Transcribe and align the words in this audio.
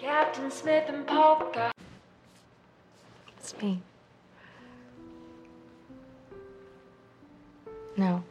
Captain 0.00 0.50
Smith 0.50 0.84
and 0.88 1.06
Polka. 1.06 1.70
It's 3.36 3.54
me. 3.60 3.82
No. 7.98 8.24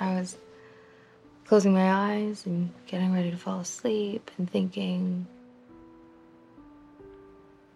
I 0.00 0.14
was 0.14 0.38
closing 1.44 1.72
my 1.72 1.92
eyes 1.92 2.46
and 2.46 2.72
getting 2.88 3.14
ready 3.14 3.30
to 3.30 3.36
fall 3.36 3.60
asleep 3.60 4.28
and 4.38 4.50
thinking, 4.50 5.24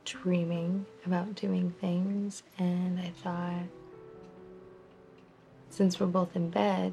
dreaming 0.04 0.84
about 1.06 1.32
doing 1.36 1.72
things, 1.80 2.42
and 2.58 2.98
I 2.98 3.10
thought, 3.22 3.68
since 5.70 6.00
we're 6.00 6.06
both 6.06 6.34
in 6.34 6.50
bed, 6.50 6.92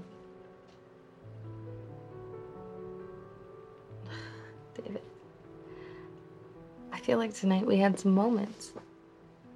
feel 7.03 7.17
like 7.17 7.34
tonight 7.34 7.66
we 7.66 7.77
had 7.77 7.99
some 7.99 8.13
moments, 8.13 8.71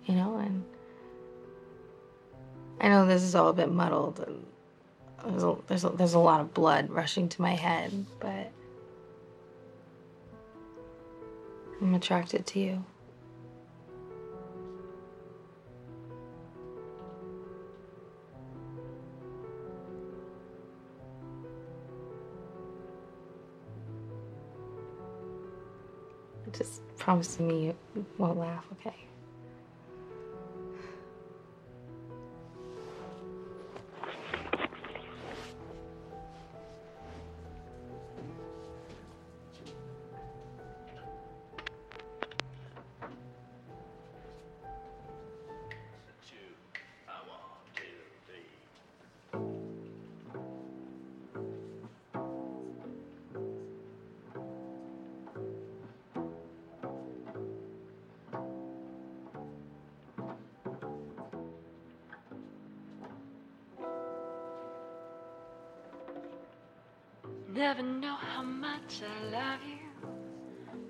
you 0.05 0.15
know, 0.15 0.37
and 0.37 0.65
I 2.81 2.89
know 2.89 3.05
this 3.05 3.23
is 3.23 3.35
all 3.35 3.47
a 3.47 3.53
bit 3.53 3.71
muddled 3.71 4.19
and 4.19 4.45
there's 5.25 5.43
a, 5.43 5.55
there's 5.67 5.83
a, 5.85 5.89
there's 5.89 6.13
a 6.13 6.19
lot 6.19 6.41
of 6.41 6.53
blood 6.53 6.89
rushing 6.89 7.29
to 7.29 7.41
my 7.41 7.55
head, 7.55 8.05
but 8.19 8.51
I'm 11.81 11.93
attracted 11.95 12.45
to 12.47 12.59
you. 12.59 12.83
Just 26.57 26.81
promise 26.97 27.39
me 27.39 27.67
you 27.95 28.05
won't 28.17 28.37
laugh, 28.37 28.65
okay? 28.73 29.06
Never 67.57 67.81
know 67.81 68.13
how 68.13 68.43
much 68.43 69.01
I 69.01 69.29
love 69.31 69.59
you. 69.67 70.09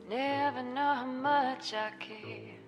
Never 0.09 0.61
know 0.61 0.95
how 0.95 1.05
much 1.05 1.73
I 1.73 1.91
care. 1.97 2.59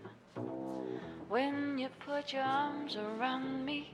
When 1.28 1.78
you 1.78 1.89
put 2.06 2.31
your 2.31 2.44
arms 2.44 2.95
around 2.95 3.66
me, 3.66 3.91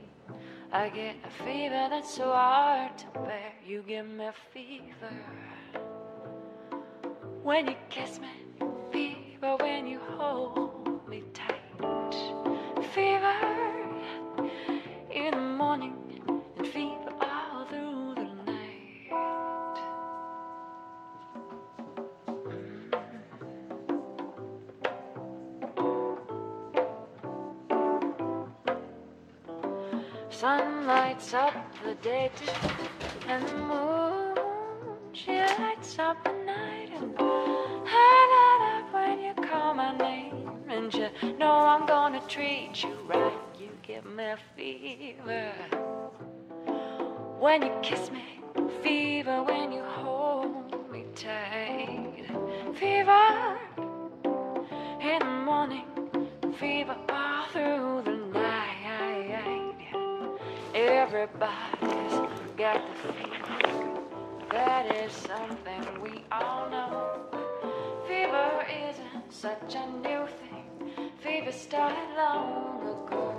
I 0.71 0.89
get 0.89 1.15
a 1.25 1.43
fever 1.43 1.87
that's 1.89 2.13
so 2.13 2.25
hard 2.25 2.95
to 2.99 3.05
bear. 3.21 3.53
You 3.65 3.81
give 3.81 4.05
me 4.05 4.25
a 4.25 4.33
fever. 4.53 5.15
When 7.41 7.65
you 7.65 7.75
kiss 7.89 8.19
me, 8.19 8.29
fever 8.91 9.55
when 9.55 9.87
you 9.87 9.99
hold 10.19 10.64
Sun 30.39 30.85
lights 30.85 31.33
up 31.33 31.53
the 31.81 31.95
day 31.95 32.29
and 33.29 33.47
the 33.47 33.55
moon 33.55 34.35
she 35.13 35.31
lights 35.31 35.97
up 35.97 36.21
the 36.25 36.33
night. 36.43 36.89
And 36.91 37.15
I 37.17 38.27
light 38.35 38.83
up 38.83 38.93
when 38.93 39.21
you 39.21 39.33
call 39.49 39.73
my 39.73 39.95
name, 39.97 40.49
and 40.67 40.93
you 40.93 41.09
know 41.37 41.51
I'm 41.51 41.85
gonna 41.85 42.19
treat 42.27 42.83
you 42.83 42.97
right. 43.07 43.31
You 43.57 43.69
give 43.81 44.05
me 44.05 44.33
fever 44.57 45.53
when 47.39 47.61
you 47.61 47.71
kiss 47.81 48.11
me, 48.11 48.41
fever 48.83 49.41
when 49.41 49.71
you 49.71 49.83
hold 49.83 50.91
me 50.91 51.05
tight, 51.15 52.25
fever 52.75 53.57
in 54.99 55.19
the 55.19 55.41
morning, 55.45 55.85
fever 56.59 56.97
Everybody's 61.15 62.29
got 62.57 62.81
the 62.87 63.13
fever. 63.13 64.01
That 64.51 64.93
is 64.93 65.13
something 65.13 66.01
we 66.01 66.25
all 66.29 66.69
know. 66.69 67.21
Fever 68.05 68.65
isn't 68.89 69.31
such 69.31 69.75
a 69.75 69.87
new 70.05 70.27
thing. 70.41 71.11
Fever 71.23 71.53
started 71.53 72.09
long 72.17 72.81
ago. 72.81 73.34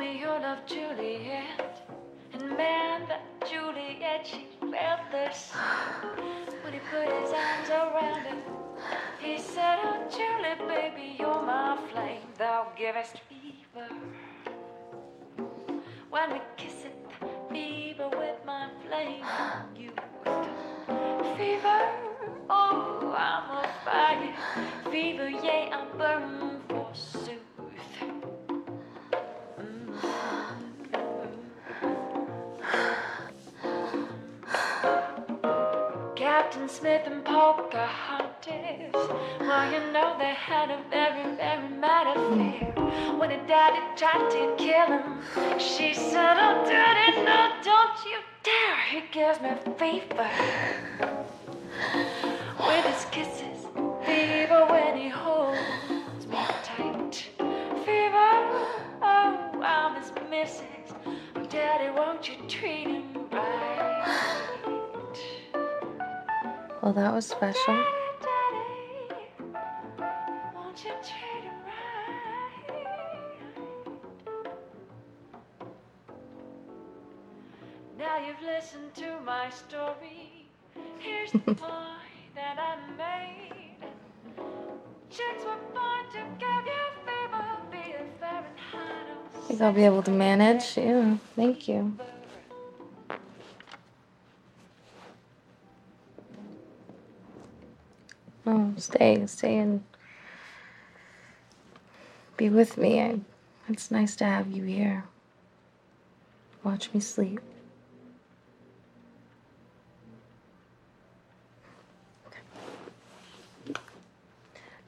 Romeo 0.00 0.40
loved 0.40 0.66
Juliet, 0.66 1.86
and 2.32 2.56
man, 2.56 3.06
that 3.08 3.22
Juliet, 3.46 4.26
she 4.26 4.46
felt 4.58 5.00
this. 5.12 5.52
When 6.62 6.72
he 6.72 6.78
put 6.90 7.04
his 7.04 7.30
arms 7.30 7.68
around 7.68 8.22
her, 8.22 8.42
he 9.20 9.36
said, 9.36 9.78
Oh, 9.82 10.08
Julie, 10.08 10.66
baby, 10.66 11.16
you're 11.18 11.42
my 11.42 11.78
flame, 11.92 12.22
thou 12.38 12.68
givest 12.78 13.20
fever. 13.28 13.94
When 16.08 16.32
we 16.32 16.40
kiss 16.56 16.86
it, 16.86 16.96
fever 17.52 18.08
with 18.08 18.36
my 18.46 18.70
flame, 18.86 19.22
you 19.76 19.92
fever. 21.36 21.90
Oh, 22.48 22.89
Captain 36.40 36.70
Smith 36.70 37.02
and 37.04 37.22
Pocahontas. 37.22 38.94
Well, 39.40 39.72
you 39.72 39.92
know 39.92 40.16
they 40.18 40.32
had 40.32 40.70
a 40.70 40.82
very, 40.88 41.36
very 41.36 41.68
mad 41.68 42.16
affair. 42.16 42.72
When 43.18 43.28
her 43.30 43.46
daddy 43.46 43.82
tried 43.94 44.30
to 44.30 44.54
kill 44.56 44.86
him, 44.86 45.58
she 45.58 45.92
said, 45.92 46.38
Oh, 46.40 46.64
daddy, 46.64 47.22
no, 47.26 47.52
don't 47.62 47.98
you 48.06 48.20
dare. 48.42 48.80
He 48.88 49.02
gives 49.12 49.38
me 49.42 49.50
fever. 49.76 50.30
With 52.66 52.86
his 52.86 53.04
kisses, 53.10 53.66
fever 54.06 54.64
when 54.70 54.96
he 54.96 55.10
holds 55.10 56.26
me 56.26 56.46
tight. 56.64 57.22
Fever, 57.84 58.32
oh, 59.02 59.60
I'm 59.62 60.02
his 60.02 60.10
missus. 60.30 60.94
Oh, 61.36 61.44
daddy, 61.50 61.90
won't 61.94 62.26
you 62.26 62.36
treat 62.48 62.88
him 62.88 62.99
Well, 66.82 66.94
that 66.94 67.12
was 67.12 67.26
special. 67.26 67.74
Daddy, 68.22 69.14
won't 70.54 70.82
you 70.82 70.92
treat 71.02 71.44
him 71.44 71.52
right? 71.66 72.86
Now 77.98 78.16
you've 78.26 78.40
listened 78.42 78.94
to 78.94 79.20
my 79.26 79.50
story. 79.50 80.46
Here's 80.98 81.32
the 81.32 81.38
point 81.54 82.34
that 82.34 82.58
I 82.58 82.76
made. 82.96 83.76
Chicks 85.10 85.44
were 85.44 85.58
born 85.74 86.06
to 86.12 86.22
give 86.38 86.66
you 86.66 86.84
fever, 87.04 87.44
be 87.70 87.76
it 87.92 88.10
Fahrenheit 88.18 89.06
I 89.34 89.40
think 89.48 89.60
I'll 89.60 89.72
be 89.74 89.84
able 89.84 90.02
to 90.04 90.10
manage. 90.10 90.78
Yeah, 90.78 91.16
thank 91.36 91.68
you. 91.68 91.98
Stay, 98.76 99.26
stay 99.26 99.58
and 99.58 99.84
be 102.36 102.48
with 102.48 102.76
me. 102.78 103.00
I, 103.00 103.20
it's 103.68 103.90
nice 103.90 104.16
to 104.16 104.24
have 104.24 104.50
you 104.50 104.64
here. 104.64 105.04
Watch 106.64 106.92
me 106.92 107.00
sleep. 107.00 107.40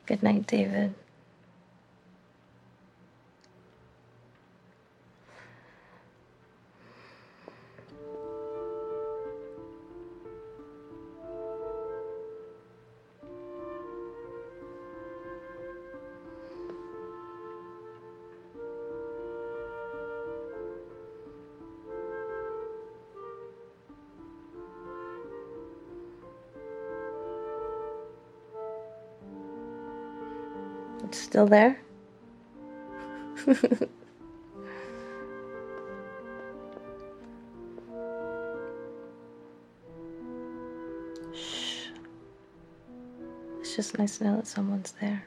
Good 0.07 0.23
night, 0.23 0.47
David. 0.47 0.95
It's 31.12 31.20
still 31.20 31.47
there? 31.47 31.79
Shh. 41.35 41.88
It's 43.61 43.76
just 43.76 43.99
nice 43.99 44.17
to 44.17 44.25
know 44.25 44.37
that 44.37 44.47
someone's 44.47 44.93
there. 45.03 45.26